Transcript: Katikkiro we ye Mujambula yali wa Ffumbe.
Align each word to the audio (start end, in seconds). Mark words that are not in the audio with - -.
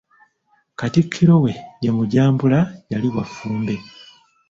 Katikkiro 0.79 1.35
we 1.43 1.51
ye 1.83 1.89
Mujambula 1.97 2.59
yali 2.91 3.07
wa 3.15 3.23
Ffumbe. 3.27 3.75